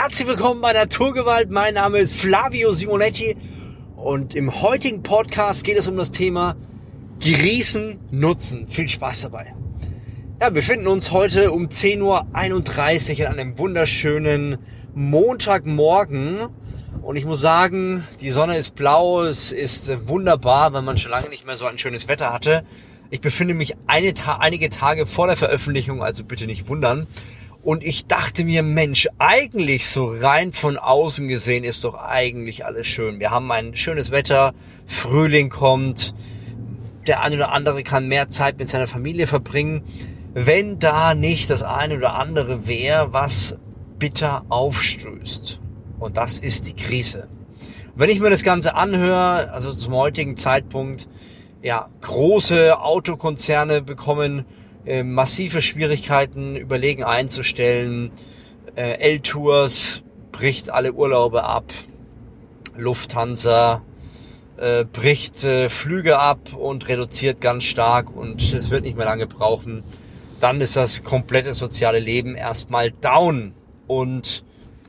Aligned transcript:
Herzlich 0.00 0.28
willkommen 0.28 0.60
bei 0.60 0.72
Naturgewalt. 0.72 1.50
Mein 1.50 1.74
Name 1.74 1.98
ist 1.98 2.14
Flavio 2.14 2.70
Simonetti 2.70 3.36
und 3.96 4.32
im 4.32 4.62
heutigen 4.62 5.02
Podcast 5.02 5.64
geht 5.64 5.76
es 5.76 5.88
um 5.88 5.96
das 5.96 6.12
Thema 6.12 6.54
Grießen 7.18 7.98
nutzen. 8.12 8.68
Viel 8.68 8.88
Spaß 8.88 9.22
dabei. 9.22 9.54
Ja, 10.40 10.46
wir 10.46 10.50
befinden 10.52 10.86
uns 10.86 11.10
heute 11.10 11.50
um 11.50 11.66
10.31 11.66 12.02
Uhr 13.22 13.28
an 13.28 13.40
einem 13.40 13.58
wunderschönen 13.58 14.58
Montagmorgen. 14.94 16.46
Und 17.02 17.16
ich 17.16 17.24
muss 17.24 17.40
sagen, 17.40 18.04
die 18.20 18.30
Sonne 18.30 18.56
ist 18.56 18.76
blau, 18.76 19.24
es 19.24 19.50
ist 19.50 20.08
wunderbar, 20.08 20.72
wenn 20.74 20.84
man 20.84 20.96
schon 20.96 21.10
lange 21.10 21.28
nicht 21.28 21.44
mehr 21.44 21.56
so 21.56 21.66
ein 21.66 21.76
schönes 21.76 22.06
Wetter 22.06 22.32
hatte. 22.32 22.64
Ich 23.10 23.20
befinde 23.20 23.54
mich 23.54 23.74
eine, 23.88 24.14
einige 24.38 24.68
Tage 24.68 25.06
vor 25.06 25.26
der 25.26 25.36
Veröffentlichung, 25.36 26.04
also 26.04 26.22
bitte 26.22 26.46
nicht 26.46 26.68
wundern. 26.68 27.08
Und 27.62 27.84
ich 27.84 28.06
dachte 28.06 28.44
mir, 28.44 28.62
Mensch, 28.62 29.08
eigentlich 29.18 29.88
so 29.88 30.06
rein 30.06 30.52
von 30.52 30.76
außen 30.78 31.28
gesehen 31.28 31.64
ist 31.64 31.84
doch 31.84 31.94
eigentlich 31.94 32.64
alles 32.64 32.86
schön. 32.86 33.18
Wir 33.20 33.30
haben 33.30 33.50
ein 33.50 33.76
schönes 33.76 34.10
Wetter, 34.10 34.54
Frühling 34.86 35.50
kommt, 35.50 36.14
der 37.06 37.20
eine 37.20 37.36
oder 37.36 37.52
andere 37.52 37.82
kann 37.82 38.06
mehr 38.06 38.28
Zeit 38.28 38.58
mit 38.58 38.68
seiner 38.68 38.86
Familie 38.86 39.26
verbringen 39.26 39.82
wenn 40.34 40.78
da 40.78 41.14
nicht 41.14 41.50
das 41.50 41.62
eine 41.62 41.96
oder 41.96 42.14
andere 42.14 42.68
wäre, 42.68 43.12
was 43.12 43.58
bitter 43.98 44.44
aufstößt. 44.48 45.60
Und 45.98 46.16
das 46.16 46.38
ist 46.38 46.68
die 46.68 46.76
Krise. 46.76 47.28
wenn 47.96 48.10
ich 48.10 48.20
mir 48.20 48.30
das 48.30 48.44
Ganze 48.44 48.76
anhöre, 48.76 49.50
also 49.52 49.72
zum 49.72 49.94
heutigen 49.94 50.36
Zeitpunkt, 50.36 51.08
ja, 51.60 51.88
große 52.02 52.78
Autokonzerne 52.78 53.82
bekommen 53.82 54.44
äh, 54.88 55.02
massive 55.02 55.60
Schwierigkeiten, 55.60 56.56
überlegen 56.56 57.04
einzustellen. 57.04 58.10
Äh, 58.74 58.98
L-Tours 59.00 60.02
bricht 60.32 60.70
alle 60.70 60.94
Urlaube 60.94 61.44
ab. 61.44 61.66
Lufthansa 62.76 63.82
äh, 64.56 64.84
bricht 64.84 65.44
äh, 65.44 65.68
Flüge 65.68 66.18
ab 66.18 66.54
und 66.54 66.88
reduziert 66.88 67.40
ganz 67.40 67.64
stark 67.64 68.14
und 68.14 68.52
es 68.54 68.70
wird 68.70 68.84
nicht 68.84 68.96
mehr 68.96 69.06
lange 69.06 69.26
brauchen, 69.26 69.82
dann 70.40 70.60
ist 70.60 70.76
das 70.76 71.04
komplette 71.04 71.52
soziale 71.52 71.98
Leben 71.98 72.34
erstmal 72.34 72.90
down. 72.90 73.52
Und 73.86 74.42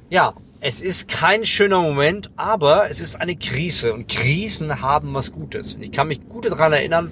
ja, 0.09 0.34
es 0.61 0.81
ist 0.81 1.08
kein 1.09 1.45
schöner 1.45 1.81
Moment, 1.81 2.31
aber 2.38 2.89
es 2.89 3.02
ist 3.02 3.19
eine 3.19 3.36
Krise 3.36 3.94
und 3.94 4.08
Krisen 4.08 4.81
haben 4.81 5.13
was 5.13 5.31
Gutes. 5.31 5.78
Ich 5.81 5.91
kann 5.91 6.08
mich 6.08 6.28
gut 6.30 6.45
daran 6.45 6.73
erinnern, 6.73 7.11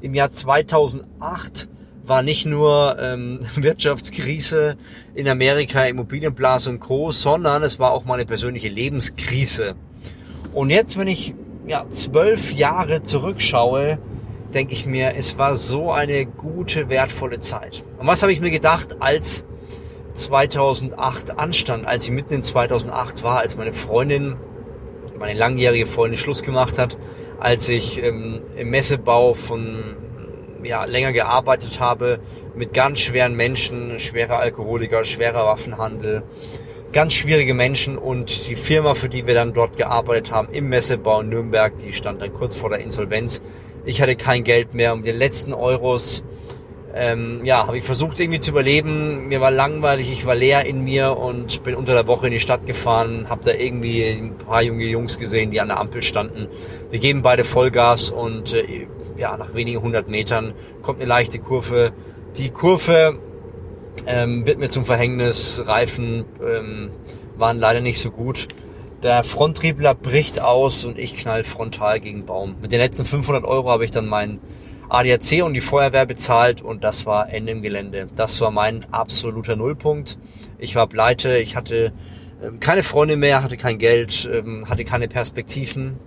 im 0.00 0.14
Jahr 0.14 0.32
2008 0.32 1.68
war 2.04 2.22
nicht 2.22 2.46
nur 2.46 2.96
ähm, 3.00 3.40
Wirtschaftskrise 3.56 4.76
in 5.14 5.28
Amerika, 5.28 5.84
Immobilienblase 5.84 6.70
und 6.70 6.80
Co., 6.80 7.10
sondern 7.10 7.62
es 7.62 7.78
war 7.78 7.92
auch 7.92 8.04
mal 8.04 8.14
eine 8.14 8.26
persönliche 8.26 8.68
Lebenskrise. 8.68 9.74
Und 10.52 10.70
jetzt, 10.70 10.98
wenn 10.98 11.08
ich 11.08 11.34
ja 11.66 11.88
zwölf 11.88 12.52
Jahre 12.52 13.02
zurückschaue, 13.02 13.98
denke 14.52 14.72
ich 14.72 14.84
mir, 14.84 15.14
es 15.16 15.38
war 15.38 15.54
so 15.54 15.92
eine 15.92 16.26
gute, 16.26 16.88
wertvolle 16.88 17.40
Zeit. 17.40 17.84
Und 17.98 18.06
was 18.06 18.22
habe 18.22 18.32
ich 18.32 18.40
mir 18.40 18.50
gedacht, 18.50 18.96
als 19.00 19.44
2008 20.14 21.38
anstand, 21.38 21.86
als 21.86 22.04
ich 22.04 22.10
mitten 22.10 22.34
in 22.34 22.42
2008 22.42 23.22
war, 23.22 23.38
als 23.38 23.56
meine 23.56 23.72
Freundin, 23.72 24.36
meine 25.18 25.38
langjährige 25.38 25.86
Freundin 25.86 26.18
Schluss 26.18 26.42
gemacht 26.42 26.78
hat, 26.78 26.98
als 27.40 27.68
ich 27.68 28.02
ähm, 28.02 28.42
im 28.56 28.70
Messebau 28.70 29.34
von 29.34 29.96
ja, 30.64 30.84
länger 30.84 31.12
gearbeitet 31.12 31.80
habe 31.80 32.20
mit 32.54 32.74
ganz 32.74 33.00
schweren 33.00 33.34
Menschen, 33.34 33.98
schwerer 33.98 34.38
Alkoholiker, 34.38 35.04
schwerer 35.04 35.46
Waffenhandel, 35.46 36.22
ganz 36.92 37.14
schwierige 37.14 37.54
Menschen 37.54 37.98
und 37.98 38.48
die 38.48 38.56
Firma, 38.56 38.94
für 38.94 39.08
die 39.08 39.26
wir 39.26 39.34
dann 39.34 39.54
dort 39.54 39.76
gearbeitet 39.76 40.32
haben, 40.32 40.48
im 40.52 40.68
Messebau 40.68 41.20
in 41.20 41.30
Nürnberg, 41.30 41.76
die 41.76 41.92
stand 41.92 42.20
dann 42.20 42.32
kurz 42.32 42.56
vor 42.56 42.70
der 42.70 42.80
Insolvenz. 42.80 43.42
Ich 43.84 44.00
hatte 44.00 44.14
kein 44.14 44.44
Geld 44.44 44.74
mehr. 44.74 44.92
Um 44.92 45.02
den 45.02 45.16
letzten 45.16 45.52
Euros 45.52 46.22
ähm, 46.94 47.40
ja, 47.44 47.66
habe 47.66 47.78
ich 47.78 47.84
versucht 47.84 48.20
irgendwie 48.20 48.38
zu 48.38 48.50
überleben. 48.50 49.28
Mir 49.28 49.40
war 49.40 49.50
langweilig, 49.50 50.10
ich 50.12 50.26
war 50.26 50.34
leer 50.34 50.66
in 50.66 50.84
mir 50.84 51.16
und 51.16 51.62
bin 51.62 51.74
unter 51.74 51.94
der 51.94 52.06
Woche 52.06 52.26
in 52.26 52.32
die 52.32 52.40
Stadt 52.40 52.66
gefahren, 52.66 53.28
habe 53.28 53.44
da 53.44 53.52
irgendwie 53.52 54.04
ein 54.04 54.36
paar 54.36 54.62
junge 54.62 54.84
Jungs 54.84 55.18
gesehen, 55.18 55.50
die 55.50 55.60
an 55.60 55.68
der 55.68 55.78
Ampel 55.78 56.02
standen. 56.02 56.48
Wir 56.90 56.98
geben 56.98 57.22
beide 57.22 57.44
Vollgas 57.44 58.10
und 58.10 58.52
äh, 58.52 58.86
ja, 59.16 59.36
nach 59.36 59.54
wenigen 59.54 59.82
hundert 59.82 60.08
Metern 60.08 60.54
kommt 60.82 61.00
eine 61.00 61.08
leichte 61.08 61.38
Kurve. 61.38 61.92
Die 62.36 62.50
Kurve 62.50 63.18
ähm, 64.06 64.46
wird 64.46 64.58
mir 64.58 64.68
zum 64.68 64.84
Verhängnis. 64.84 65.62
Reifen 65.64 66.24
ähm, 66.44 66.90
waren 67.36 67.58
leider 67.58 67.80
nicht 67.80 68.00
so 68.00 68.10
gut. 68.10 68.48
Der 69.02 69.24
Fronttriebler 69.24 69.94
bricht 69.94 70.40
aus 70.40 70.84
und 70.84 70.98
ich 70.98 71.16
knall 71.16 71.44
frontal 71.44 71.98
gegen 72.00 72.24
Baum. 72.24 72.56
Mit 72.62 72.72
den 72.72 72.78
letzten 72.78 73.04
500 73.04 73.44
Euro 73.44 73.68
habe 73.68 73.84
ich 73.84 73.90
dann 73.90 74.06
meinen 74.06 74.40
ADAC 74.88 75.42
und 75.42 75.54
die 75.54 75.60
Feuerwehr 75.60 76.06
bezahlt 76.06 76.62
und 76.62 76.84
das 76.84 77.06
war 77.06 77.30
Ende 77.30 77.52
im 77.52 77.62
Gelände. 77.62 78.08
Das 78.14 78.40
war 78.40 78.50
mein 78.50 78.86
absoluter 78.92 79.56
Nullpunkt. 79.56 80.18
Ich 80.58 80.76
war 80.76 80.86
pleite, 80.86 81.38
ich 81.38 81.56
hatte 81.56 81.92
ähm, 82.42 82.60
keine 82.60 82.82
Freunde 82.82 83.16
mehr, 83.16 83.42
hatte 83.42 83.56
kein 83.56 83.78
Geld, 83.78 84.28
ähm, 84.32 84.68
hatte 84.68 84.84
keine 84.84 85.08
Perspektiven. 85.08 85.98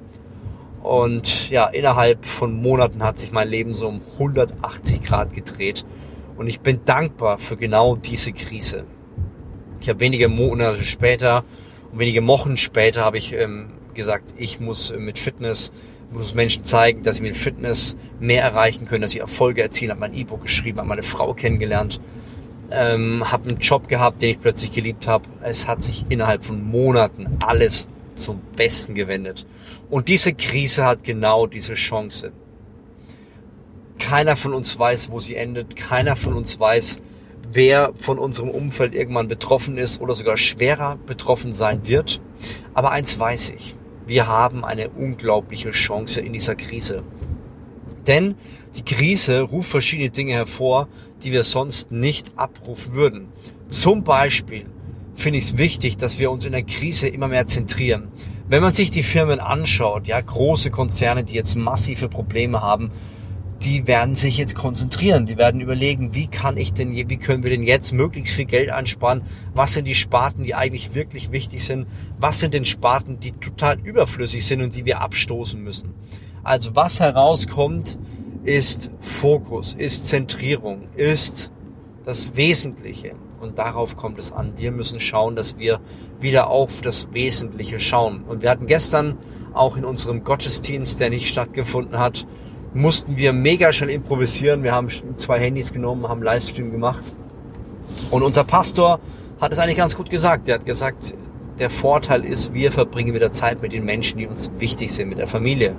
Und 0.85 1.49
ja, 1.49 1.65
innerhalb 1.65 2.25
von 2.25 2.61
Monaten 2.61 3.01
hat 3.01 3.17
sich 3.17 3.31
mein 3.31 3.49
Leben 3.49 3.73
so 3.73 3.87
um 3.87 4.01
180 4.13 5.01
Grad 5.01 5.33
gedreht. 5.33 5.83
Und 6.37 6.45
ich 6.45 6.59
bin 6.59 6.81
dankbar 6.85 7.39
für 7.39 7.57
genau 7.57 7.95
diese 7.95 8.31
Krise. 8.33 8.83
Ich 9.81 9.89
habe 9.89 9.99
wenige 9.99 10.29
Monate 10.29 10.83
später 10.83 11.43
und 11.91 11.97
wenige 11.97 12.25
Wochen 12.27 12.55
später 12.55 13.03
habe 13.03 13.17
ich 13.17 13.33
ähm, 13.33 13.71
gesagt, 13.95 14.35
ich 14.37 14.59
muss 14.59 14.91
äh, 14.91 14.97
mit 14.97 15.17
Fitness, 15.17 15.73
muss 16.11 16.35
Menschen 16.35 16.63
zeigen, 16.63 17.01
dass 17.01 17.15
sie 17.15 17.23
mit 17.23 17.35
Fitness 17.35 17.97
mehr 18.19 18.43
erreichen 18.43 18.85
können, 18.85 19.01
dass 19.01 19.11
sie 19.11 19.19
Erfolge 19.19 19.63
erzielen, 19.63 19.89
habe 19.89 20.01
mein 20.01 20.13
E-Book 20.13 20.43
geschrieben, 20.43 20.77
habe 20.77 20.89
meine 20.89 21.03
Frau 21.03 21.33
kennengelernt, 21.33 21.99
ähm, 22.69 23.31
habe 23.31 23.49
einen 23.49 23.57
Job 23.57 23.87
gehabt, 23.87 24.21
den 24.21 24.29
ich 24.29 24.39
plötzlich 24.39 24.71
geliebt 24.71 25.07
habe. 25.07 25.25
Es 25.41 25.67
hat 25.67 25.81
sich 25.81 26.05
innerhalb 26.09 26.43
von 26.43 26.63
Monaten 26.63 27.39
alles 27.43 27.87
zum 28.15 28.41
Besten 28.55 28.95
gewendet. 28.95 29.45
Und 29.89 30.07
diese 30.07 30.33
Krise 30.33 30.85
hat 30.85 31.03
genau 31.03 31.47
diese 31.47 31.73
Chance. 31.73 32.31
Keiner 33.99 34.35
von 34.35 34.53
uns 34.53 34.77
weiß, 34.77 35.11
wo 35.11 35.19
sie 35.19 35.35
endet. 35.35 35.75
Keiner 35.75 36.15
von 36.15 36.33
uns 36.33 36.59
weiß, 36.59 37.01
wer 37.51 37.93
von 37.95 38.19
unserem 38.19 38.49
Umfeld 38.49 38.93
irgendwann 38.93 39.27
betroffen 39.27 39.77
ist 39.77 40.01
oder 40.01 40.13
sogar 40.13 40.37
schwerer 40.37 40.97
betroffen 41.05 41.53
sein 41.53 41.87
wird. 41.87 42.21
Aber 42.73 42.91
eins 42.91 43.17
weiß 43.19 43.51
ich, 43.51 43.75
wir 44.05 44.27
haben 44.27 44.65
eine 44.65 44.89
unglaubliche 44.89 45.71
Chance 45.71 46.21
in 46.21 46.33
dieser 46.33 46.55
Krise. 46.55 47.03
Denn 48.07 48.35
die 48.75 48.83
Krise 48.83 49.41
ruft 49.41 49.69
verschiedene 49.69 50.09
Dinge 50.09 50.33
hervor, 50.33 50.87
die 51.23 51.31
wir 51.31 51.43
sonst 51.43 51.91
nicht 51.91 52.37
abrufen 52.37 52.93
würden. 52.93 53.27
Zum 53.67 54.03
Beispiel 54.03 54.67
finde 55.15 55.39
ich 55.39 55.45
es 55.45 55.57
wichtig, 55.57 55.97
dass 55.97 56.19
wir 56.19 56.29
uns 56.29 56.45
in 56.45 56.51
der 56.51 56.63
Krise 56.63 57.07
immer 57.07 57.27
mehr 57.27 57.47
zentrieren. 57.47 58.09
Wenn 58.47 58.61
man 58.61 58.73
sich 58.73 58.91
die 58.91 59.01
Firmen 59.01 59.39
anschaut, 59.39 60.05
ja, 60.05 60.21
große 60.21 60.69
Konzerne, 60.69 61.23
die 61.23 61.33
jetzt 61.33 61.55
massive 61.55 62.09
Probleme 62.09 62.61
haben, 62.61 62.91
die 63.63 63.87
werden 63.87 64.15
sich 64.15 64.37
jetzt 64.37 64.55
konzentrieren. 64.55 65.25
Die 65.25 65.37
werden 65.37 65.61
überlegen, 65.61 66.13
wie 66.13 66.27
kann 66.27 66.57
ich 66.57 66.73
denn, 66.73 66.91
wie 66.91 67.17
können 67.17 67.43
wir 67.43 67.49
denn 67.49 67.63
jetzt 67.63 67.93
möglichst 67.93 68.35
viel 68.35 68.45
Geld 68.45 68.69
einsparen? 68.69 69.23
Was 69.53 69.73
sind 69.73 69.85
die 69.85 69.95
Sparten, 69.95 70.43
die 70.43 70.53
eigentlich 70.53 70.93
wirklich 70.93 71.31
wichtig 71.31 71.63
sind? 71.63 71.87
Was 72.19 72.39
sind 72.39 72.53
denn 72.53 72.65
Sparten, 72.65 73.19
die 73.19 73.31
total 73.31 73.79
überflüssig 73.79 74.45
sind 74.45 74.61
und 74.61 74.75
die 74.75 74.85
wir 74.85 75.01
abstoßen 75.01 75.61
müssen? 75.61 75.93
Also 76.43 76.75
was 76.75 76.99
herauskommt, 76.99 77.97
ist 78.43 78.91
Fokus, 78.99 79.73
ist 79.75 80.07
Zentrierung, 80.07 80.83
ist 80.95 81.51
das 82.03 82.35
Wesentliche. 82.35 83.15
Und 83.39 83.57
darauf 83.57 83.97
kommt 83.97 84.17
es 84.19 84.31
an. 84.31 84.53
Wir 84.57 84.71
müssen 84.71 84.99
schauen, 84.99 85.35
dass 85.35 85.57
wir 85.57 85.79
wieder 86.19 86.49
auf 86.49 86.81
das 86.81 87.13
Wesentliche 87.13 87.79
schauen. 87.79 88.23
Und 88.23 88.41
wir 88.41 88.49
hatten 88.49 88.67
gestern 88.67 89.17
auch 89.53 89.77
in 89.77 89.85
unserem 89.85 90.23
Gottesdienst, 90.23 90.99
der 90.99 91.09
nicht 91.09 91.27
stattgefunden 91.27 91.97
hat, 91.97 92.25
mussten 92.73 93.17
wir 93.17 93.31
mega 93.33 93.71
schnell 93.71 93.89
improvisieren. 93.89 94.63
Wir 94.63 94.73
haben 94.73 94.89
zwei 95.15 95.39
Handys 95.39 95.71
genommen, 95.71 96.07
haben 96.07 96.21
Livestream 96.21 96.71
gemacht. 96.71 97.13
Und 98.11 98.23
unser 98.23 98.43
Pastor 98.43 98.99
hat 99.39 99.51
es 99.51 99.59
eigentlich 99.59 99.77
ganz 99.77 99.95
gut 99.95 100.09
gesagt. 100.09 100.47
Er 100.47 100.55
hat 100.55 100.65
gesagt, 100.65 101.13
der 101.59 101.69
Vorteil 101.69 102.25
ist, 102.25 102.53
wir 102.53 102.71
verbringen 102.71 103.13
wieder 103.13 103.31
Zeit 103.31 103.61
mit 103.61 103.71
den 103.71 103.85
Menschen, 103.85 104.19
die 104.19 104.27
uns 104.27 104.51
wichtig 104.59 104.91
sind, 104.91 105.09
mit 105.09 105.19
der 105.19 105.27
Familie. 105.27 105.75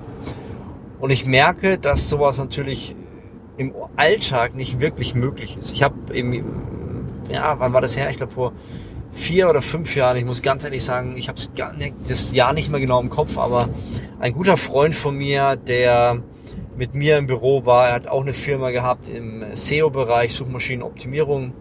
Und 1.00 1.10
ich 1.10 1.26
merke, 1.26 1.78
dass 1.78 2.08
sowas 2.08 2.38
natürlich 2.38 2.96
im 3.58 3.74
Alltag 3.96 4.54
nicht 4.54 4.80
wirklich 4.80 5.14
möglich 5.14 5.56
ist. 5.58 5.72
Ich 5.72 5.82
habe 5.82 5.94
im, 6.14 6.44
ja, 7.30 7.58
wann 7.58 7.72
war 7.72 7.80
das 7.80 7.96
her? 7.96 8.10
Ich 8.10 8.16
glaube 8.16 8.32
vor 8.32 8.52
vier 9.12 9.48
oder 9.48 9.62
fünf 9.62 9.94
Jahren. 9.96 10.16
Ich 10.16 10.24
muss 10.24 10.42
ganz 10.42 10.64
ehrlich 10.64 10.84
sagen, 10.84 11.16
ich 11.16 11.28
habe 11.28 11.38
das 12.08 12.32
Jahr 12.32 12.52
nicht 12.52 12.70
mehr 12.70 12.80
genau 12.80 13.00
im 13.00 13.10
Kopf, 13.10 13.38
aber 13.38 13.68
ein 14.20 14.32
guter 14.32 14.56
Freund 14.56 14.94
von 14.94 15.16
mir, 15.16 15.56
der 15.56 16.22
mit 16.76 16.94
mir 16.94 17.16
im 17.16 17.26
Büro 17.26 17.64
war. 17.64 17.88
Er 17.88 17.94
hat 17.94 18.06
auch 18.06 18.22
eine 18.22 18.34
Firma 18.34 18.70
gehabt 18.70 19.08
im 19.08 19.44
SEO-Bereich, 19.54 20.34
Suchmaschinenoptimierung. 20.34 21.52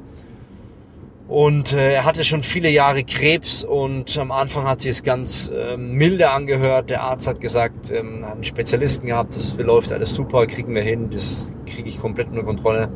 Und 1.27 1.73
äh, 1.73 1.93
er 1.95 2.05
hatte 2.05 2.23
schon 2.23 2.43
viele 2.43 2.69
Jahre 2.69 3.03
Krebs 3.03 3.63
und 3.63 4.15
am 4.19 4.31
Anfang 4.31 4.65
hat 4.67 4.81
sich 4.81 4.91
es 4.91 5.03
ganz 5.03 5.49
äh, 5.49 5.75
milde 5.75 6.29
angehört. 6.29 6.91
Der 6.91 7.01
Arzt 7.01 7.27
hat 7.27 7.41
gesagt, 7.41 7.89
ähm, 7.89 8.23
hat 8.23 8.33
einen 8.33 8.43
Spezialisten 8.43 9.07
gehabt, 9.07 9.35
das 9.35 9.57
läuft 9.57 9.91
alles 9.91 10.13
super, 10.13 10.45
kriegen 10.45 10.75
wir 10.75 10.83
hin, 10.83 11.09
das 11.09 11.51
kriege 11.65 11.89
ich 11.89 11.97
komplett 11.97 12.27
unter 12.27 12.43
Kontrolle. 12.43 12.89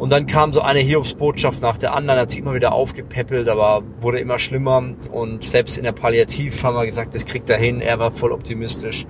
Und 0.00 0.08
dann 0.08 0.24
kam 0.24 0.54
so 0.54 0.62
eine 0.62 0.78
Hiobsbotschaft 0.78 1.60
nach 1.60 1.76
der 1.76 1.92
anderen, 1.92 2.20
hat 2.20 2.30
sich 2.30 2.40
immer 2.40 2.54
wieder 2.54 2.72
aufgepäppelt, 2.72 3.50
aber 3.50 3.82
wurde 4.00 4.18
immer 4.18 4.38
schlimmer. 4.38 4.82
Und 5.12 5.44
selbst 5.44 5.76
in 5.76 5.84
der 5.84 5.92
Palliativ 5.92 6.64
haben 6.64 6.74
wir 6.74 6.86
gesagt, 6.86 7.14
das 7.14 7.26
kriegt 7.26 7.50
er 7.50 7.58
hin. 7.58 7.82
Er 7.82 7.98
war 7.98 8.10
voll 8.10 8.32
optimistisch. 8.32 9.04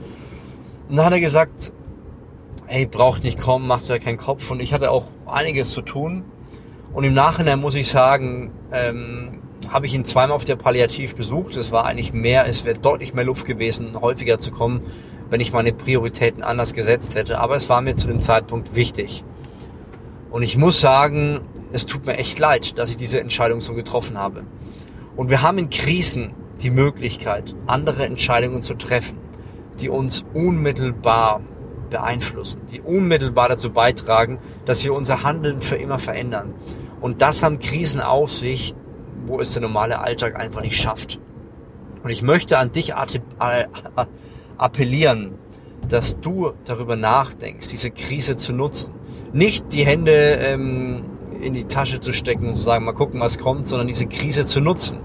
Und 0.88 0.96
dann 0.96 1.06
hat 1.06 1.12
er 1.12 1.20
gesagt, 1.20 1.72
hey, 2.66 2.86
braucht 2.86 3.22
nicht 3.22 3.38
kommen, 3.38 3.68
machst 3.68 3.88
du 3.88 3.92
ja 3.92 4.00
keinen 4.00 4.18
Kopf. 4.18 4.50
Und 4.50 4.60
ich 4.60 4.74
hatte 4.74 4.90
auch 4.90 5.06
einiges 5.26 5.70
zu 5.70 5.82
tun. 5.82 6.24
Und 6.92 7.04
im 7.04 7.14
Nachhinein 7.14 7.60
muss 7.60 7.76
ich 7.76 7.86
sagen, 7.86 8.50
ähm, 8.72 9.38
habe 9.68 9.86
ich 9.86 9.94
ihn 9.94 10.04
zweimal 10.04 10.34
auf 10.34 10.44
der 10.44 10.56
Palliativ 10.56 11.14
besucht. 11.14 11.56
Es 11.56 11.70
war 11.70 11.84
eigentlich 11.84 12.12
mehr, 12.12 12.48
es 12.48 12.64
wäre 12.64 12.76
deutlich 12.76 13.14
mehr 13.14 13.24
Luft 13.24 13.46
gewesen, 13.46 14.00
häufiger 14.00 14.38
zu 14.38 14.50
kommen, 14.50 14.82
wenn 15.28 15.40
ich 15.40 15.52
meine 15.52 15.72
Prioritäten 15.72 16.42
anders 16.42 16.74
gesetzt 16.74 17.14
hätte. 17.14 17.38
Aber 17.38 17.54
es 17.54 17.68
war 17.68 17.80
mir 17.80 17.94
zu 17.94 18.08
dem 18.08 18.20
Zeitpunkt 18.20 18.74
wichtig. 18.74 19.24
Und 20.30 20.42
ich 20.42 20.56
muss 20.56 20.80
sagen, 20.80 21.40
es 21.72 21.86
tut 21.86 22.06
mir 22.06 22.16
echt 22.16 22.38
leid, 22.38 22.78
dass 22.78 22.90
ich 22.90 22.96
diese 22.96 23.20
Entscheidung 23.20 23.60
so 23.60 23.74
getroffen 23.74 24.16
habe. 24.16 24.44
Und 25.16 25.28
wir 25.28 25.42
haben 25.42 25.58
in 25.58 25.70
Krisen 25.70 26.34
die 26.62 26.70
Möglichkeit, 26.70 27.54
andere 27.66 28.04
Entscheidungen 28.06 28.62
zu 28.62 28.74
treffen, 28.74 29.18
die 29.80 29.88
uns 29.88 30.24
unmittelbar 30.34 31.40
beeinflussen, 31.90 32.60
die 32.70 32.80
unmittelbar 32.80 33.48
dazu 33.48 33.70
beitragen, 33.72 34.38
dass 34.64 34.84
wir 34.84 34.94
unser 34.94 35.22
Handeln 35.24 35.60
für 35.60 35.76
immer 35.76 35.98
verändern. 35.98 36.54
Und 37.00 37.22
das 37.22 37.42
haben 37.42 37.58
Krisen 37.58 38.00
auf 38.00 38.30
sich, 38.30 38.74
wo 39.26 39.40
es 39.40 39.52
der 39.52 39.62
normale 39.62 40.00
Alltag 40.00 40.36
einfach 40.38 40.62
nicht 40.62 40.76
schafft. 40.76 41.20
Und 42.02 42.10
ich 42.10 42.22
möchte 42.22 42.58
an 42.58 42.72
dich 42.72 42.94
appellieren, 44.56 45.34
dass 45.88 46.20
du 46.20 46.52
darüber 46.64 46.96
nachdenkst, 46.96 47.68
diese 47.68 47.90
Krise 47.90 48.36
zu 48.36 48.52
nutzen. 48.52 48.92
Nicht 49.32 49.72
die 49.72 49.84
Hände 49.84 50.38
ähm, 50.40 51.04
in 51.40 51.52
die 51.52 51.64
Tasche 51.64 52.00
zu 52.00 52.12
stecken 52.12 52.48
und 52.48 52.54
zu 52.56 52.62
sagen, 52.62 52.84
mal 52.84 52.92
gucken, 52.92 53.20
was 53.20 53.38
kommt, 53.38 53.66
sondern 53.66 53.86
diese 53.86 54.06
Krise 54.06 54.44
zu 54.44 54.60
nutzen. 54.60 54.98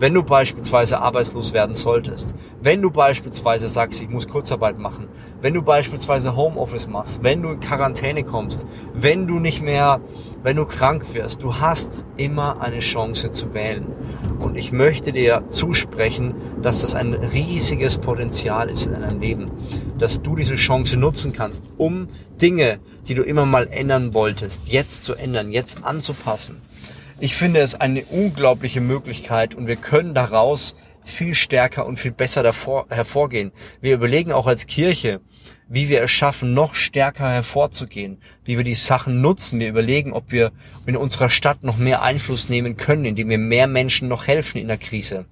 Wenn 0.00 0.12
du 0.12 0.24
beispielsweise 0.24 1.00
arbeitslos 1.00 1.52
werden 1.52 1.74
solltest, 1.74 2.34
wenn 2.60 2.82
du 2.82 2.90
beispielsweise 2.90 3.68
sagst, 3.68 4.02
ich 4.02 4.08
muss 4.08 4.26
Kurzarbeit 4.26 4.76
machen, 4.76 5.06
wenn 5.40 5.54
du 5.54 5.62
beispielsweise 5.62 6.34
Homeoffice 6.34 6.88
machst, 6.88 7.22
wenn 7.22 7.42
du 7.42 7.50
in 7.50 7.60
Quarantäne 7.60 8.24
kommst, 8.24 8.66
wenn 8.92 9.28
du 9.28 9.38
nicht 9.38 9.62
mehr, 9.62 10.00
wenn 10.42 10.56
du 10.56 10.66
krank 10.66 11.14
wirst, 11.14 11.44
du 11.44 11.60
hast 11.60 12.06
immer 12.16 12.60
eine 12.60 12.80
Chance 12.80 13.30
zu 13.30 13.54
wählen. 13.54 13.86
Und 14.40 14.58
ich 14.58 14.72
möchte 14.72 15.12
dir 15.12 15.44
zusprechen, 15.48 16.34
dass 16.60 16.80
das 16.80 16.96
ein 16.96 17.14
riesiges 17.14 17.98
Potenzial 17.98 18.68
ist 18.68 18.86
in 18.86 18.94
deinem 18.94 19.20
Leben, 19.20 19.50
dass 19.96 20.22
du 20.22 20.34
diese 20.34 20.56
Chance 20.56 20.96
nutzen 20.96 21.32
kannst, 21.32 21.62
um 21.76 22.08
Dinge, 22.42 22.80
die 23.06 23.14
du 23.14 23.22
immer 23.22 23.46
mal 23.46 23.68
ändern 23.70 24.12
wolltest, 24.12 24.66
jetzt 24.66 25.04
zu 25.04 25.14
ändern, 25.14 25.52
jetzt 25.52 25.84
anzupassen 25.84 26.60
ich 27.20 27.34
finde 27.36 27.60
es 27.60 27.74
eine 27.74 28.04
unglaubliche 28.04 28.80
Möglichkeit 28.80 29.54
und 29.54 29.66
wir 29.66 29.76
können 29.76 30.14
daraus 30.14 30.74
viel 31.04 31.34
stärker 31.34 31.86
und 31.86 31.98
viel 31.98 32.12
besser 32.12 32.42
davor, 32.42 32.86
hervorgehen. 32.88 33.52
Wir 33.80 33.94
überlegen 33.94 34.32
auch 34.32 34.46
als 34.46 34.66
Kirche, 34.66 35.20
wie 35.68 35.88
wir 35.88 36.02
es 36.02 36.10
schaffen, 36.10 36.54
noch 36.54 36.74
stärker 36.74 37.30
hervorzugehen, 37.30 38.18
wie 38.44 38.56
wir 38.56 38.64
die 38.64 38.74
Sachen 38.74 39.20
nutzen. 39.20 39.60
Wir 39.60 39.68
überlegen, 39.68 40.12
ob 40.12 40.32
wir 40.32 40.52
in 40.86 40.96
unserer 40.96 41.30
Stadt 41.30 41.62
noch 41.62 41.76
mehr 41.76 42.02
Einfluss 42.02 42.48
nehmen 42.48 42.76
können, 42.76 43.04
indem 43.04 43.28
wir 43.28 43.38
mehr 43.38 43.66
Menschen 43.66 44.08
noch 44.08 44.26
helfen 44.26 44.58
in 44.58 44.68
der 44.68 44.78
Krise. 44.78 45.26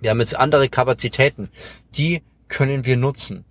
Wir 0.00 0.10
haben 0.10 0.20
jetzt 0.20 0.36
andere 0.36 0.68
Kapazitäten, 0.68 1.48
die 1.96 2.22
können 2.48 2.86
wir 2.86 2.96
nutzen. 2.96 3.44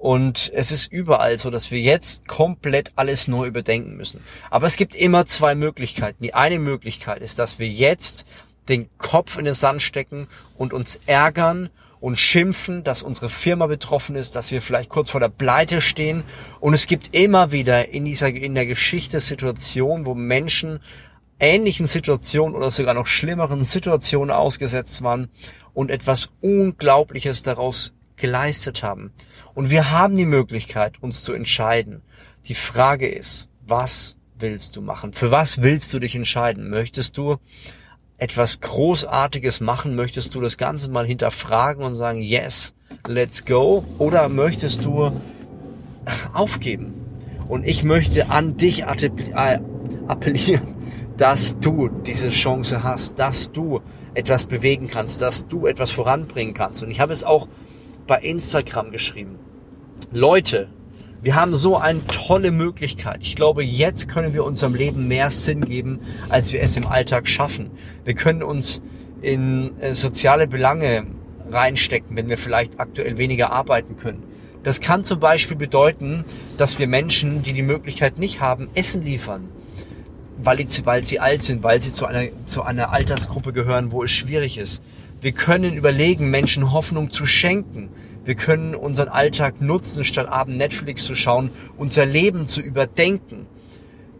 Und 0.00 0.50
es 0.54 0.72
ist 0.72 0.90
überall 0.90 1.38
so, 1.38 1.50
dass 1.50 1.70
wir 1.70 1.78
jetzt 1.78 2.26
komplett 2.26 2.90
alles 2.96 3.28
neu 3.28 3.46
überdenken 3.46 3.98
müssen. 3.98 4.24
Aber 4.48 4.66
es 4.66 4.78
gibt 4.78 4.94
immer 4.94 5.26
zwei 5.26 5.54
Möglichkeiten. 5.54 6.22
Die 6.22 6.32
eine 6.32 6.58
Möglichkeit 6.58 7.20
ist, 7.20 7.38
dass 7.38 7.58
wir 7.58 7.68
jetzt 7.68 8.26
den 8.70 8.88
Kopf 8.96 9.36
in 9.36 9.44
den 9.44 9.52
Sand 9.52 9.82
stecken 9.82 10.26
und 10.56 10.72
uns 10.72 11.00
ärgern 11.04 11.68
und 12.00 12.16
schimpfen, 12.16 12.82
dass 12.82 13.02
unsere 13.02 13.28
Firma 13.28 13.66
betroffen 13.66 14.16
ist, 14.16 14.36
dass 14.36 14.50
wir 14.50 14.62
vielleicht 14.62 14.88
kurz 14.88 15.10
vor 15.10 15.20
der 15.20 15.28
Pleite 15.28 15.82
stehen. 15.82 16.24
Und 16.60 16.72
es 16.72 16.86
gibt 16.86 17.14
immer 17.14 17.52
wieder 17.52 17.90
in 17.90 18.06
dieser, 18.06 18.28
in 18.28 18.54
der 18.54 18.64
Geschichte 18.64 19.20
Situationen, 19.20 20.06
wo 20.06 20.14
Menschen 20.14 20.80
ähnlichen 21.40 21.84
Situationen 21.84 22.56
oder 22.56 22.70
sogar 22.70 22.94
noch 22.94 23.06
schlimmeren 23.06 23.64
Situationen 23.64 24.34
ausgesetzt 24.34 25.02
waren 25.02 25.28
und 25.74 25.90
etwas 25.90 26.30
Unglaubliches 26.40 27.42
daraus 27.42 27.92
geleistet 28.20 28.82
haben. 28.82 29.12
Und 29.54 29.70
wir 29.70 29.90
haben 29.90 30.16
die 30.16 30.26
Möglichkeit, 30.26 31.02
uns 31.02 31.24
zu 31.24 31.32
entscheiden. 31.32 32.02
Die 32.46 32.54
Frage 32.54 33.08
ist, 33.08 33.48
was 33.66 34.16
willst 34.38 34.76
du 34.76 34.82
machen? 34.82 35.12
Für 35.12 35.30
was 35.30 35.62
willst 35.62 35.92
du 35.92 35.98
dich 35.98 36.14
entscheiden? 36.14 36.70
Möchtest 36.70 37.18
du 37.18 37.36
etwas 38.16 38.60
Großartiges 38.60 39.60
machen? 39.60 39.96
Möchtest 39.96 40.34
du 40.34 40.40
das 40.40 40.56
Ganze 40.56 40.90
mal 40.90 41.06
hinterfragen 41.06 41.84
und 41.84 41.94
sagen, 41.94 42.20
yes, 42.20 42.74
let's 43.06 43.44
go? 43.44 43.84
Oder 43.98 44.28
möchtest 44.28 44.84
du 44.84 45.10
aufgeben? 46.32 46.94
Und 47.48 47.66
ich 47.66 47.82
möchte 47.82 48.30
an 48.30 48.56
dich 48.56 48.82
äh, 48.82 49.58
appellieren, 50.06 50.76
dass 51.16 51.58
du 51.58 51.88
diese 51.88 52.30
Chance 52.30 52.82
hast, 52.82 53.18
dass 53.18 53.50
du 53.50 53.80
etwas 54.14 54.46
bewegen 54.46 54.88
kannst, 54.88 55.20
dass 55.20 55.48
du 55.48 55.66
etwas 55.66 55.90
voranbringen 55.90 56.54
kannst. 56.54 56.82
Und 56.82 56.90
ich 56.90 57.00
habe 57.00 57.12
es 57.12 57.24
auch 57.24 57.48
bei 58.10 58.18
Instagram 58.22 58.90
geschrieben. 58.90 59.38
Leute, 60.10 60.66
wir 61.22 61.36
haben 61.36 61.54
so 61.54 61.76
eine 61.76 62.04
tolle 62.08 62.50
Möglichkeit. 62.50 63.18
Ich 63.22 63.36
glaube, 63.36 63.62
jetzt 63.62 64.08
können 64.08 64.34
wir 64.34 64.42
unserem 64.42 64.74
Leben 64.74 65.06
mehr 65.06 65.30
Sinn 65.30 65.60
geben, 65.60 66.00
als 66.28 66.52
wir 66.52 66.60
es 66.60 66.76
im 66.76 66.88
Alltag 66.88 67.28
schaffen. 67.28 67.70
Wir 68.04 68.14
können 68.14 68.42
uns 68.42 68.82
in 69.22 69.78
äh, 69.78 69.94
soziale 69.94 70.48
Belange 70.48 71.06
reinstecken, 71.52 72.16
wenn 72.16 72.28
wir 72.28 72.36
vielleicht 72.36 72.80
aktuell 72.80 73.16
weniger 73.16 73.52
arbeiten 73.52 73.96
können. 73.96 74.24
Das 74.64 74.80
kann 74.80 75.04
zum 75.04 75.20
Beispiel 75.20 75.56
bedeuten, 75.56 76.24
dass 76.58 76.80
wir 76.80 76.88
Menschen, 76.88 77.44
die 77.44 77.52
die 77.52 77.62
Möglichkeit 77.62 78.18
nicht 78.18 78.40
haben, 78.40 78.70
Essen 78.74 79.02
liefern, 79.02 79.48
weil, 80.36 80.66
sie, 80.66 80.84
weil 80.84 81.04
sie 81.04 81.20
alt 81.20 81.42
sind, 81.42 81.62
weil 81.62 81.80
sie 81.80 81.92
zu 81.92 82.06
einer, 82.06 82.30
zu 82.46 82.64
einer 82.64 82.90
Altersgruppe 82.90 83.52
gehören, 83.52 83.92
wo 83.92 84.02
es 84.02 84.10
schwierig 84.10 84.58
ist. 84.58 84.82
Wir 85.20 85.32
können 85.32 85.74
überlegen, 85.74 86.30
Menschen 86.30 86.72
Hoffnung 86.72 87.10
zu 87.10 87.26
schenken. 87.26 87.90
Wir 88.24 88.36
können 88.36 88.74
unseren 88.74 89.08
Alltag 89.08 89.60
nutzen, 89.60 90.02
statt 90.02 90.28
abend 90.28 90.56
Netflix 90.56 91.04
zu 91.04 91.14
schauen, 91.14 91.50
unser 91.76 92.06
Leben 92.06 92.46
zu 92.46 92.62
überdenken, 92.62 93.46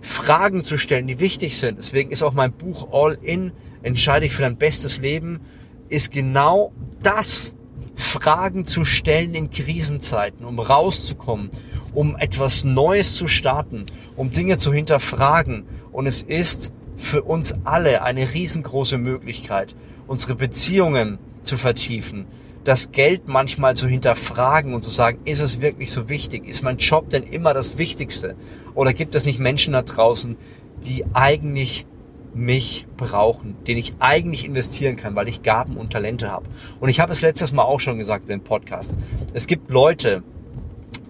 Fragen 0.03 0.63
zu 0.63 0.77
stellen, 0.77 1.07
die 1.07 1.19
wichtig 1.19 1.57
sind. 1.57 1.79
Deswegen 1.79 2.11
ist 2.11 2.23
auch 2.23 2.35
mein 2.35 2.53
Buch 2.53 2.89
All 2.93 3.17
In, 3.23 3.53
entscheide 3.83 4.27
ich 4.27 4.33
für 4.33 4.43
dein 4.43 4.57
bestes 4.57 4.99
Leben, 4.99 5.41
ist 5.89 6.13
genau 6.13 6.73
das, 7.03 7.55
Fragen 7.95 8.65
zu 8.65 8.85
stellen 8.85 9.35
in 9.35 9.51
Krisenzeiten, 9.51 10.45
um 10.45 10.59
rauszukommen, 10.59 11.51
um 11.95 12.17
etwas 12.17 12.65
Neues 12.65 13.15
zu 13.15 13.27
starten, 13.27 13.87
um 14.17 14.31
Dinge 14.31 14.59
zu 14.59 14.73
hinterfragen. 14.73 15.65
Und 15.93 16.07
es 16.07 16.23
ist 16.23 16.73
für 16.97 17.23
uns 17.23 17.55
alle 17.65 18.03
eine 18.03 18.35
riesengroße 18.35 18.99
Möglichkeit 18.99 19.75
unsere 20.11 20.35
Beziehungen 20.35 21.21
zu 21.43 21.57
vertiefen, 21.57 22.27
das 22.65 22.91
Geld 22.91 23.29
manchmal 23.29 23.77
zu 23.77 23.87
hinterfragen 23.87 24.75
und 24.75 24.83
zu 24.83 24.91
sagen, 24.91 25.21
ist 25.25 25.41
es 25.41 25.61
wirklich 25.61 25.93
so 25.93 26.09
wichtig? 26.09 26.49
Ist 26.49 26.65
mein 26.65 26.79
Job 26.79 27.11
denn 27.11 27.23
immer 27.23 27.55
das 27.55 27.79
Wichtigste? 27.79 28.35
Oder 28.75 28.93
gibt 28.93 29.15
es 29.15 29.25
nicht 29.25 29.39
Menschen 29.39 29.73
da 29.73 29.83
draußen, 29.83 30.37
die 30.85 31.05
eigentlich 31.15 31.87
mich 32.35 32.89
brauchen, 32.97 33.55
den 33.69 33.79
ich 33.79 33.95
eigentlich 34.01 34.45
investieren 34.45 34.97
kann, 34.97 35.15
weil 35.15 35.29
ich 35.29 35.43
Gaben 35.43 35.77
und 35.77 35.93
Talente 35.93 36.29
habe. 36.29 36.47
Und 36.81 36.89
ich 36.89 36.99
habe 36.99 37.13
es 37.13 37.23
letztes 37.23 37.53
Mal 37.53 37.63
auch 37.63 37.79
schon 37.79 37.99
gesagt 37.99 38.25
in 38.25 38.31
dem 38.31 38.43
Podcast. 38.43 38.99
Es 39.33 39.47
gibt 39.47 39.71
Leute, 39.71 40.25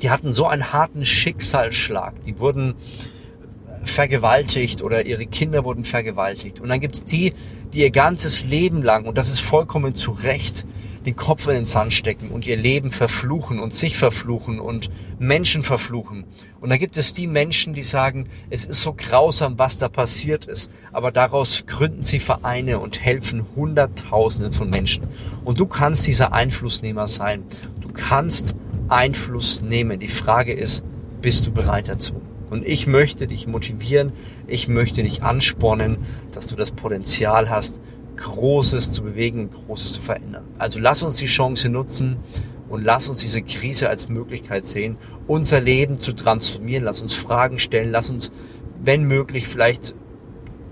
die 0.02 0.10
hatten 0.10 0.34
so 0.34 0.46
einen 0.46 0.74
harten 0.74 1.06
Schicksalsschlag, 1.06 2.22
die 2.24 2.38
wurden 2.38 2.74
vergewaltigt 3.84 4.82
oder 4.82 5.06
ihre 5.06 5.26
Kinder 5.26 5.64
wurden 5.64 5.84
vergewaltigt. 5.84 6.60
Und 6.60 6.68
dann 6.68 6.80
gibt's 6.80 7.04
die, 7.04 7.32
die 7.72 7.80
ihr 7.80 7.90
ganzes 7.90 8.44
Leben 8.44 8.82
lang, 8.82 9.06
und 9.06 9.16
das 9.16 9.30
ist 9.30 9.40
vollkommen 9.40 9.94
zu 9.94 10.10
Recht, 10.10 10.66
den 11.06 11.16
Kopf 11.16 11.46
in 11.46 11.54
den 11.54 11.64
Sand 11.64 11.92
stecken 11.92 12.28
und 12.28 12.46
ihr 12.46 12.56
Leben 12.56 12.90
verfluchen 12.90 13.58
und 13.58 13.72
sich 13.72 13.96
verfluchen 13.96 14.60
und 14.60 14.90
Menschen 15.18 15.62
verfluchen. 15.62 16.24
Und 16.60 16.68
dann 16.68 16.78
gibt 16.78 16.98
es 16.98 17.14
die 17.14 17.26
Menschen, 17.26 17.72
die 17.72 17.82
sagen, 17.82 18.28
es 18.50 18.66
ist 18.66 18.82
so 18.82 18.94
grausam, 18.94 19.58
was 19.58 19.78
da 19.78 19.88
passiert 19.88 20.44
ist, 20.44 20.70
aber 20.92 21.10
daraus 21.10 21.64
gründen 21.64 22.02
sie 22.02 22.20
Vereine 22.20 22.80
und 22.80 23.00
helfen 23.02 23.46
Hunderttausenden 23.56 24.52
von 24.52 24.68
Menschen. 24.68 25.06
Und 25.42 25.58
du 25.58 25.66
kannst 25.66 26.06
dieser 26.06 26.34
Einflussnehmer 26.34 27.06
sein. 27.06 27.44
Du 27.80 27.88
kannst 27.88 28.54
Einfluss 28.88 29.62
nehmen. 29.62 30.00
Die 30.00 30.08
Frage 30.08 30.52
ist, 30.52 30.84
bist 31.22 31.46
du 31.46 31.50
bereit 31.50 31.88
dazu? 31.88 32.20
Und 32.50 32.66
ich 32.66 32.86
möchte 32.86 33.26
dich 33.26 33.46
motivieren, 33.46 34.12
ich 34.46 34.68
möchte 34.68 35.02
dich 35.02 35.22
anspornen, 35.22 35.98
dass 36.32 36.48
du 36.48 36.56
das 36.56 36.72
Potenzial 36.72 37.48
hast, 37.48 37.80
Großes 38.16 38.92
zu 38.92 39.02
bewegen, 39.02 39.50
Großes 39.50 39.94
zu 39.94 40.02
verändern. 40.02 40.44
Also 40.58 40.78
lass 40.78 41.02
uns 41.02 41.16
die 41.16 41.26
Chance 41.26 41.70
nutzen 41.70 42.16
und 42.68 42.84
lass 42.84 43.08
uns 43.08 43.18
diese 43.18 43.40
Krise 43.40 43.88
als 43.88 44.08
Möglichkeit 44.08 44.66
sehen, 44.66 44.98
unser 45.26 45.60
Leben 45.60 45.98
zu 45.98 46.12
transformieren. 46.12 46.84
Lass 46.84 47.00
uns 47.00 47.14
Fragen 47.14 47.58
stellen, 47.58 47.90
lass 47.90 48.10
uns, 48.10 48.32
wenn 48.82 49.04
möglich, 49.04 49.46
vielleicht 49.46 49.94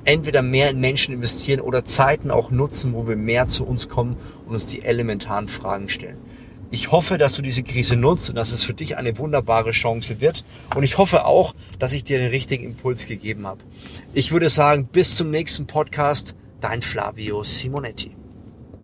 entweder 0.04 0.42
mehr 0.42 0.70
in 0.70 0.80
Menschen 0.80 1.14
investieren 1.14 1.60
oder 1.60 1.84
Zeiten 1.84 2.30
auch 2.30 2.50
nutzen, 2.50 2.94
wo 2.94 3.06
wir 3.06 3.16
mehr 3.16 3.46
zu 3.46 3.64
uns 3.64 3.88
kommen 3.88 4.16
und 4.46 4.54
uns 4.54 4.66
die 4.66 4.82
elementaren 4.82 5.48
Fragen 5.48 5.88
stellen. 5.88 6.18
Ich 6.70 6.92
hoffe, 6.92 7.16
dass 7.16 7.34
du 7.34 7.42
diese 7.42 7.62
Krise 7.62 7.96
nutzt 7.96 8.28
und 8.28 8.36
dass 8.36 8.52
es 8.52 8.64
für 8.64 8.74
dich 8.74 8.98
eine 8.98 9.16
wunderbare 9.16 9.70
Chance 9.70 10.20
wird. 10.20 10.44
Und 10.74 10.82
ich 10.82 10.98
hoffe 10.98 11.24
auch, 11.24 11.54
dass 11.78 11.94
ich 11.94 12.04
dir 12.04 12.18
den 12.18 12.28
richtigen 12.30 12.64
Impuls 12.64 13.06
gegeben 13.06 13.46
habe. 13.46 13.60
Ich 14.12 14.32
würde 14.32 14.50
sagen, 14.50 14.86
bis 14.86 15.16
zum 15.16 15.30
nächsten 15.30 15.66
Podcast 15.66 16.36
dein 16.60 16.82
Flavio 16.82 17.42
Simonetti. 17.42 18.17